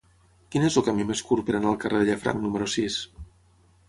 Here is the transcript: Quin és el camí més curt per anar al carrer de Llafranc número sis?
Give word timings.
Quin 0.53 0.63
és 0.69 0.77
el 0.81 0.85
camí 0.87 1.03
més 1.09 1.19
curt 1.27 1.45
per 1.49 1.55
anar 1.57 1.69
al 1.73 1.77
carrer 1.83 1.99
de 2.01 2.07
Llafranc 2.07 2.41
número 2.47 2.69
sis? 2.77 2.97